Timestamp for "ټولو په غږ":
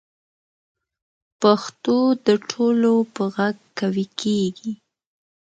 2.49-3.55